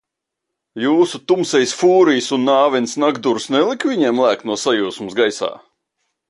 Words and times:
Jūsu 0.83 1.19
Tumsejs 1.31 1.73
Fūrijs 1.81 2.29
un 2.37 2.47
Nāvens 2.47 2.95
Nagdurs 3.05 3.47
nelika 3.57 3.93
viņiem 3.93 4.23
lēkt 4.25 4.49
no 4.53 4.59
sajūsmas 4.63 5.21
gaisā? 5.23 5.53